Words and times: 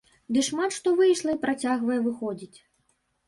Ды 0.35 0.41
шмат 0.45 0.71
што 0.77 0.93
выйшла 1.01 1.35
і 1.37 1.39
працягвае 1.45 1.99
выходзіць. 2.07 2.57